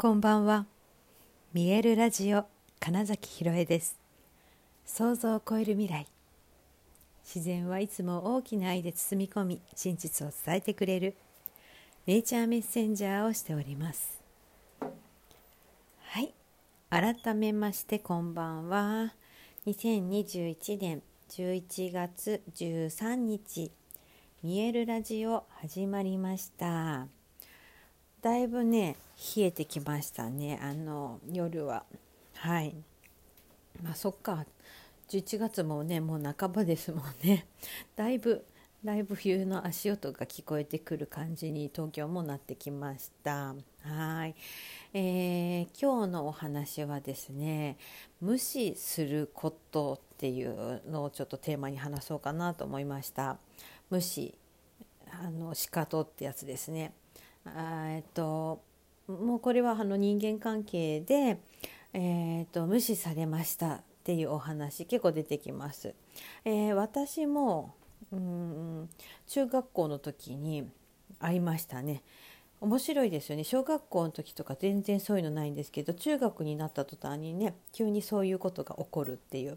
[0.00, 0.64] こんばんは。
[1.52, 2.46] 見えるラジオ
[2.78, 3.98] 金崎ひろえです。
[4.86, 6.06] 想像を超える未来。
[7.22, 11.16] 自然はいつも大きな愛で包み込み真実を伝えてくれる
[12.06, 14.22] ネイチャーメッセンジャーをしております。
[14.80, 16.32] はい。
[16.88, 19.12] 改めましてこんばんは。
[19.66, 23.70] 2021年11月13日
[24.42, 27.19] 見えるラジオ始まりました。
[28.22, 28.96] だいぶね
[29.36, 30.58] 冷えてきましたね。
[30.62, 31.84] あの夜は。
[32.34, 32.74] はい。
[33.82, 34.44] まあそっか。
[35.08, 37.46] 11月もねもう半ばですもんね。
[37.96, 38.44] だいぶ
[38.84, 43.54] だいぶ冬の足音が聞こえてくる感じに東京もなってきました。
[43.82, 44.34] はい、
[44.92, 47.78] えー、今日のお話はですね
[48.20, 53.38] 無視することっていうのをちょっとテーマに話そうかなと思いました。
[53.88, 54.34] 無視
[55.10, 56.92] あの仕方ってやつですね。
[57.46, 58.62] えっと
[59.08, 61.38] もうこれはあの人間関係で、
[61.92, 65.94] えーと、無視されましたっていうお話結構出てきます。
[66.44, 67.74] えー、私も
[68.12, 68.88] うん
[69.26, 70.68] 中学校の時に
[71.18, 72.02] 会いましたね。
[72.60, 79.56] 面白いですよね小学校の時とか全然そういうのないんですけど中学になった途端にね急にそういうことが起こるっていう、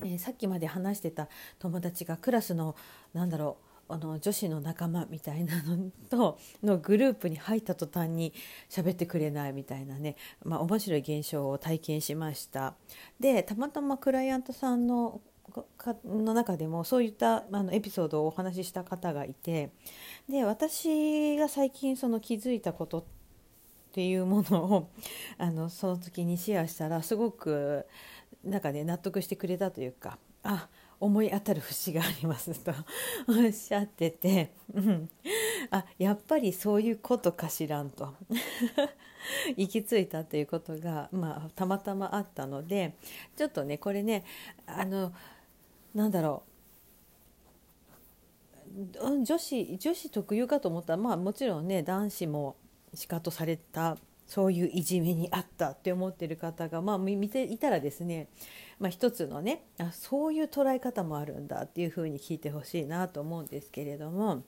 [0.00, 2.76] えー、さっきまで話してた友達がクラスの
[3.12, 8.32] なんだろうあの女子の仲間みたいなのとのグループに入った途端に
[8.68, 12.74] 喋ってくれないみたいなね、まあ、面白い現象を体験しました。
[13.20, 15.20] でたまたまクライアントさんの
[16.04, 19.70] の中でもそういったあのエピソードをお話しした方がいて
[20.28, 23.04] で私が最近その気づいたことっ
[23.92, 24.90] ていうものを
[25.36, 27.84] あのその時にシェアしたらすごく
[28.44, 30.68] なんかね納得してくれたというかあ
[31.02, 32.72] 思い当たる節がありますと
[33.26, 35.10] おっしゃってて、 うん、
[35.70, 38.14] あやっぱりそういうことかしらんと。
[39.56, 42.96] 行き着いたということが、まあ、たまたまあったので
[43.36, 44.24] ちょっとねこれね
[44.66, 45.12] あの
[45.94, 46.52] なんだろう。
[49.24, 52.56] 女子女子特有かと思ったらまあもちろんね男子も
[52.94, 53.96] しかとされた
[54.26, 58.28] そういういじめにあったって思ってる方がまあ見ていたらですね
[58.82, 64.42] まあ、一つのねあそういう捉え方もあるんだっていうふうに聞いてほしいなと思うんですけれども。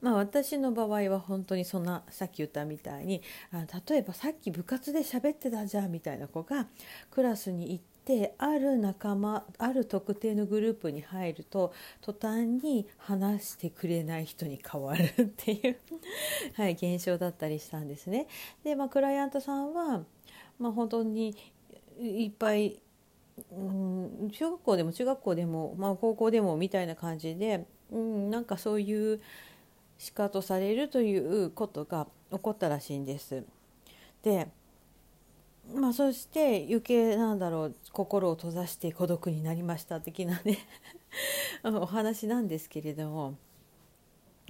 [0.00, 3.22] まあ、私の場合は本当にそんなさっき言ったみたいに
[3.52, 6.66] あ例えばさっき部活で喋ってたじゃんみたいな子が
[7.08, 7.91] クラスに行って
[8.38, 15.76] ある仲間ある特定のグループに入ると途端に話してくれない人に変わるっていう
[16.54, 18.26] はい、現象だったりしたんですね。
[18.64, 20.04] で、まあ、クライアントさんは、
[20.58, 21.36] まあ、本当に
[22.00, 22.80] いっぱい
[23.50, 29.20] うん小学校でも中学校でも、まあ、高校でもみたいな感じで、うん、なんかそういう
[29.98, 33.44] しかとされるということが起こったらしいんです。
[34.22, 34.48] で
[35.74, 40.58] まあ、そして余計なんだろう心を閉ざして孤独になりました的なね
[41.64, 43.36] お話なんですけれども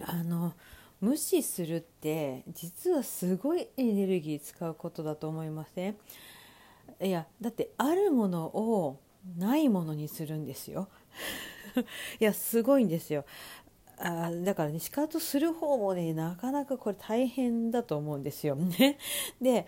[0.00, 0.54] あの
[1.00, 5.96] 無視するって実はすごいエネルギー使うことだと思いません、
[7.00, 9.00] いやだってあるものを
[9.36, 10.88] ないものにするんですよ。
[12.20, 13.24] いやすごいんですよ。
[13.98, 18.54] あだからね仕方する方もねなかなかこれ大変だと思うんですよ。
[18.56, 18.98] ね。
[19.40, 19.66] で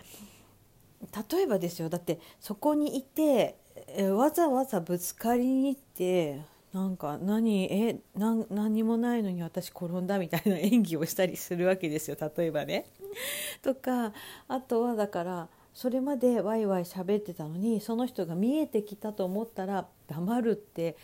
[1.31, 3.57] 例えばですよだってそこにいて
[3.87, 6.41] えわざわざぶつかりに行って
[6.73, 12.85] なんか何え何何もないのに私転んだみたいな演技をしたりするわけですよ例えばね。
[13.61, 14.13] とか
[14.47, 20.97] あとはだからそれまでワイワイ喋ってたのにその人が見えてきたと思ったら黙るって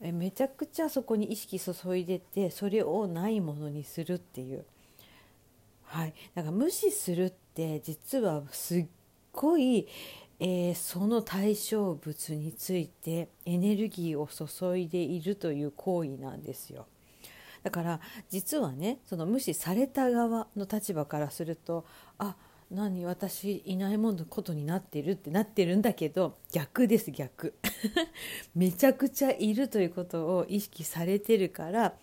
[0.00, 4.64] えめちゃくちゃそこに意識注いでてそれをないものにするっていう。
[5.84, 8.86] はい、だから無視するって実はすっ
[9.32, 9.88] ごい、
[10.40, 16.86] えー、その対象物についてエネルギーを注いでいるという行為なんですよ。
[17.62, 21.86] だから実はねその無視された側の立場からすると
[22.18, 22.34] あ
[22.70, 27.54] 何私いないものことになってるってなってるんだけど逆です逆
[28.56, 31.94] めちゃくちゃいるということを意識されてるから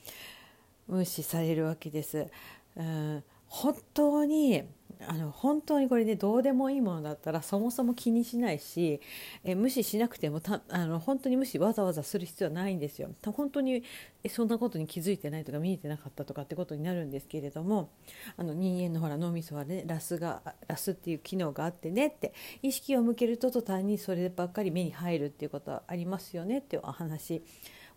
[0.88, 2.28] 無視されるわけです。
[2.75, 4.64] うん本当に
[5.07, 9.00] あの本当にこれねどうでもいいものだったらそもそも気にしないし
[9.46, 13.10] え無視しなくてもたあの本当に無視わざわざする必要はないんですよ。
[13.25, 13.84] 本当に
[14.24, 17.90] えそんなことに気づいてないとか見えてなかったとかってことになるんですけれども
[18.36, 27.42] あの人間のほら脳みそはねラスがラスっていう機能があってねって意識を向けると途端にそればっかり目に入るっていうことはありますよねっていうお話、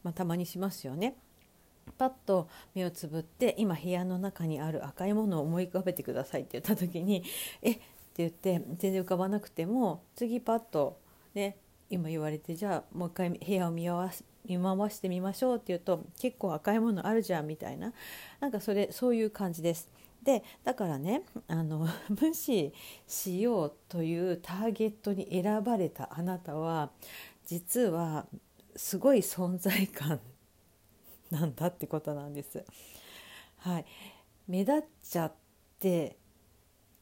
[0.05, 1.17] まあ、たまにしますよね。
[1.97, 7.25] パッと目をつぶって今部屋の中にある赤いものを思い浮かべてくださいって言った時に
[7.63, 7.73] 「え？
[7.73, 7.75] っ?」
[8.15, 10.99] て言って全然浮かばなくても次パッと
[11.35, 11.57] ね
[11.89, 14.11] 今言われてじゃあもう一回部屋を見回
[14.47, 17.93] 見回してみましょうって言うと結構赤いものあるじゃんみたいな
[18.41, 19.89] なんかそれそういう感じです。
[20.23, 22.73] でだからねあの 無視
[23.09, 26.91] しようというターゲットに選ばれたあなたは
[27.45, 28.27] 実は
[28.77, 30.21] すごい存在感
[31.33, 32.65] なんだってことなんです。
[33.59, 33.87] はい、
[34.47, 35.33] 目立っちゃっ
[35.81, 36.17] て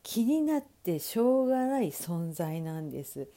[0.02, 3.28] 気になってしょうがない存在なんです。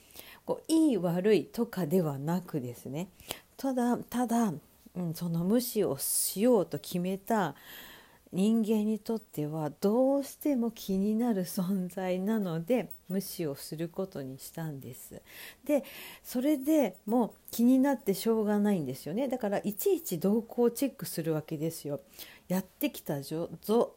[0.46, 3.10] こういい悪いとかではなくですね
[3.58, 4.54] ただただ、
[4.96, 7.56] うん、その無視をしようと決めた
[8.34, 15.22] 人間にとってはどうしても気になる存在なので無視をすることにしたんです。
[15.64, 15.84] で
[16.24, 22.02] それでもう気になってしょうがないんですよねだからいちいち動向をチェックするわけですよ。
[22.48, 23.52] やってきたぞ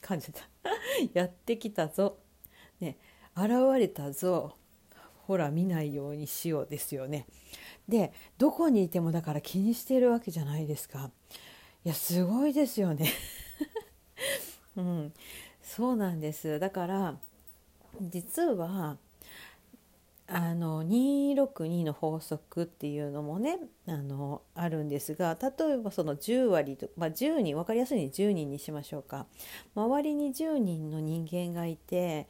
[0.00, 0.48] 感じた
[1.12, 2.16] やってきたぞ、
[2.80, 2.96] ね、
[3.36, 4.56] 現れたぞ
[5.26, 7.26] ほら見ないようにしようですよね。
[7.86, 11.10] でどこにいてもだから気にしているわけじゃないですか。
[11.84, 13.12] いやすごいですよね
[14.78, 15.12] うん、
[15.60, 16.60] そうなんです。
[16.60, 17.16] だから
[18.00, 18.96] 実は
[20.28, 29.26] あの262の法則っていうのもねあのあるんですが例えばその10割と、まあ、10人分かりやすいに10人にしましょうか。
[29.74, 32.28] 周りに10人の人間がいて、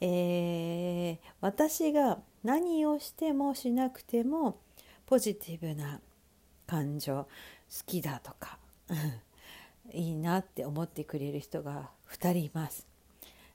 [0.00, 4.60] えー、私が何をしてもしなくても
[5.06, 6.00] ポジティブな
[6.66, 7.28] 感情好
[7.86, 8.58] きだとか。
[9.92, 12.86] いいなって思ってくれる人が2人います。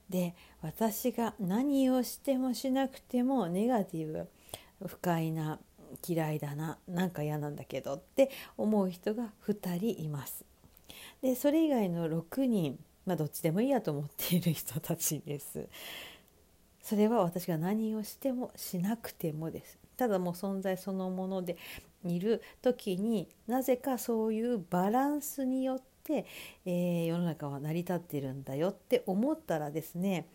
[0.09, 4.27] で私が何をしてもしなくてもネガティブ
[4.85, 5.59] 不快な
[6.05, 10.45] 嫌いだななんか嫌なんだけどって思う人が2人います。
[11.21, 15.67] でそれ以外の6人まあどっちでもいいやと思っている人たちです。
[16.81, 19.79] それは私が何をしてもしなくてもです。
[19.95, 21.57] ただもう存在そのもので
[22.03, 30.27] いる時になぜかそういうバランスによって、えー、世の中は成り立ってるんだよって思ったらですね、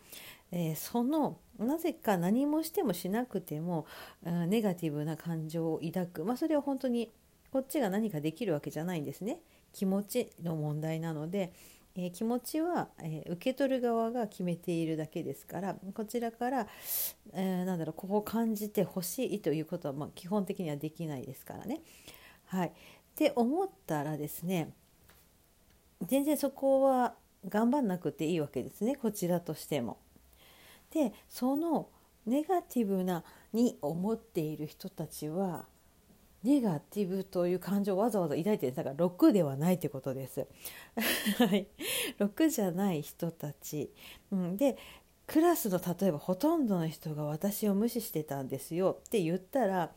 [0.51, 3.85] えー、そのなぜか何もしてもしなくても
[4.23, 7.11] ネガティブな感情を抱く、まあ、それは本当に
[7.51, 9.39] こっちが何かできるわけじゃないんですね。
[9.73, 11.53] 気持ちの問題なので、
[11.95, 16.67] えー、気持ちは、えー、受け取る側が決めているだけですからこちらから、
[17.33, 21.81] えー、なんだろうここを感じてほしいということは、まあ、基本的にはできないですからね。
[22.45, 22.71] はい、っ
[23.15, 24.73] て思ったらですね
[26.01, 27.15] 全然そこは
[27.47, 29.97] 頑張んなくていいわけですねこちらとしても。
[30.91, 31.89] でその
[32.25, 33.23] ネガティブな
[33.53, 35.65] に思っている人たちは
[36.43, 40.47] ネガティブという感情をわざわざ抱いてるだから6ではないってことです。
[41.37, 41.67] はい、
[42.19, 43.91] 6じゃない人たち、
[44.31, 44.77] うん、で
[45.27, 49.91] クラスの例えばほとんどの人が私を無視してたんですよって言ったら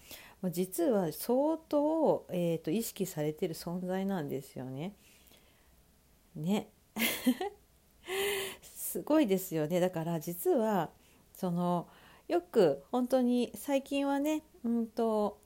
[0.50, 4.94] 実は相当、えーと、意識されてる存在なんですよね。
[6.34, 6.68] ね。
[8.62, 9.80] すごいですよね。
[9.80, 10.90] だから実は
[11.34, 11.88] その
[12.28, 15.38] よく本当に最近はねうんと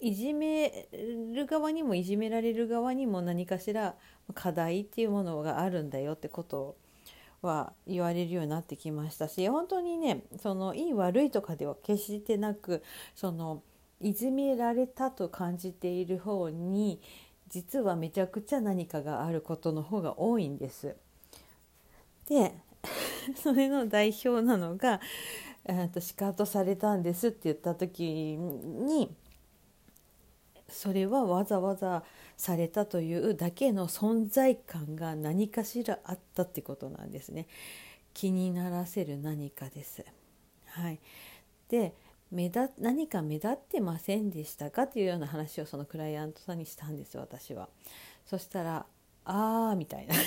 [0.00, 0.88] いじめ
[1.34, 3.96] る側にもいじめられる側にも何かしら
[4.34, 6.76] 課題っていうものがあるんだよってこと
[7.42, 12.82] は言われるようになってきましたし本当にねそのいい悪いとかでは決してなく
[13.14, 13.62] その
[14.00, 17.00] いじめられたと感じている方に
[17.48, 20.96] 実はめちゃくちゃ何かがあることの方が多いんです。
[22.28, 22.54] で
[23.36, 25.00] それの代表なのが
[25.92, 29.14] 「とシカトされたんです」って言った時に
[30.68, 32.04] それはわざわざ
[32.36, 37.46] されたというだけの存在感が何かしらあったってことなんですね。
[38.14, 40.04] 気にならせる何かです。
[40.66, 41.00] はい、
[41.68, 41.94] で
[42.30, 47.68] 目立何か目立ってませんでしたかというような話をそのクライアントさんにしたんです私は。
[48.26, 48.86] そしたら
[49.24, 50.14] 「ああ」みたいな。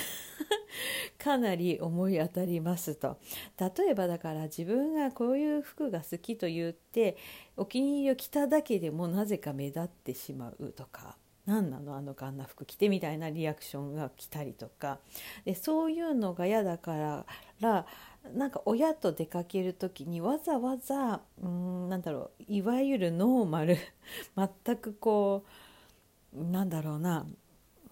[1.18, 3.20] かなり思い当たりますと。
[3.60, 7.16] 例えばだから自分がこういう服が好きと言って
[7.56, 11.18] お気に入りを着ただけでもなぜか目立ってしまうとか。
[11.52, 11.98] 何なの？
[11.98, 15.00] あのあんな服着てみたいなリアクションが来たりとか。
[15.44, 17.26] でそういうのが嫌だか
[17.60, 17.86] ら
[18.34, 23.78] なんか親と出かける時にわざわざうんなんだろういわゆるノーマル
[24.66, 25.44] 全くこ
[26.34, 27.26] うなんだろうな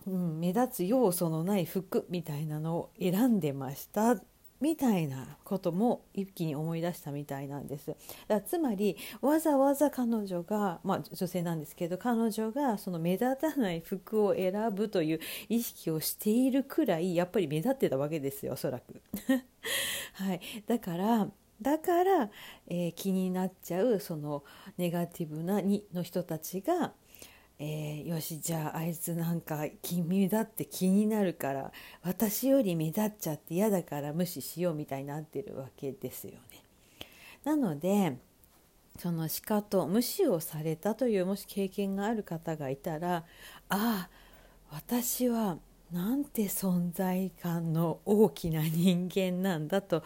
[0.07, 4.15] うん、目立つ要素のない服みたいなのを選んでました。
[4.61, 7.95] みたいなことも一気に思い出したみたいなんです
[8.27, 19.01] だつまりわざわざ彼女が、まあ、女性なんですけど彼女がその目立たない服を選ぶという意識をしているくらいやっぱり目立ってたわけですよおそらく。
[20.13, 21.29] はい、だから
[21.61, 22.29] だから、
[22.67, 24.43] えー、気になっちゃうその
[24.77, 26.93] ネガティブなにの人たちが
[27.61, 31.71] えー、よしじゃああいつなんか君だって気になるから
[32.03, 36.63] 私より目立っちゃって嫌だから無視しようみたいになってるわけですよね。
[37.43, 38.17] なので
[38.97, 43.23] そのしかと無視をされたというもし経験がある方がいたらあ
[43.69, 44.09] あ
[44.71, 45.57] 私は
[45.91, 50.03] なんて存在感の大きな人間なんだと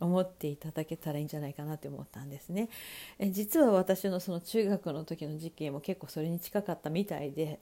[0.00, 2.68] 思っていただけたらいいんじゃないかなって思ったんですね。
[3.18, 7.60] え実は私のその中学の時の事件も結構それに近かったみたいで、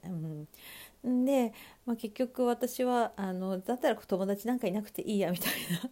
[1.03, 1.53] うん、で、
[1.85, 5.89] まあ、結局私はあのだったら友達なんかいなくていいやみたいな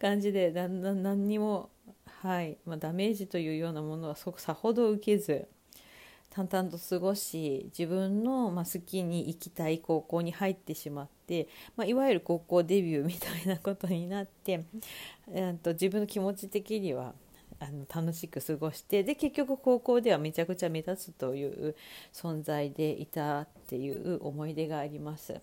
[0.00, 1.70] 感じでだんだん何にも、
[2.06, 5.48] はいまあ、ダメージというようなものはそさほど受けず。
[6.34, 11.12] 淡々と過ごし自分の、まあ、好きに行きたい高校に入ってしまって、
[11.76, 14.64] まあ、いわゆる高校デビューみたいなことになって、
[15.30, 17.14] えー、と自分の気持ち的には
[17.58, 21.76] あの楽しく過ごしてで結局高校ではめちゃくちゃ目立つという
[22.12, 25.40] 存在でいたっていう思い出があります。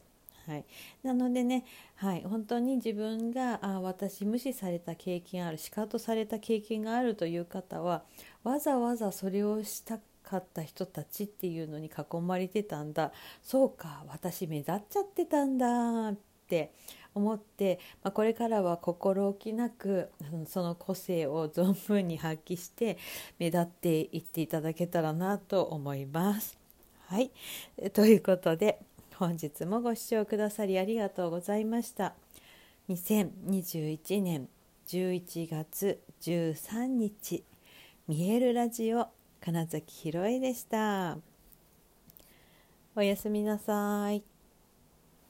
[0.49, 0.65] はい、
[1.03, 1.63] なのでね、
[1.95, 8.03] はい、本当に自分があ私無視された経験あるシカトされた経験があるという方は
[8.43, 16.17] わざわざそれをしたかった人たちっていうのに囲まれてたんだそうか私目立っちゃってたんだっ
[16.47, 16.71] て
[17.15, 20.11] 思って、まあ、これからは心置きなく
[20.47, 22.97] その個性を存分に発揮して
[23.39, 26.57] 目立っていっていただけたらなと思います。
[27.07, 27.31] はい、
[27.93, 28.79] ということで
[29.15, 32.13] 本日もご視聴くださりありがとうございました。
[32.89, 34.47] 2021年
[34.87, 37.43] 11月13日
[38.07, 39.07] 見えるラジオ
[39.41, 41.17] 金崎ひろえでした。
[42.95, 44.28] おやすみなさい。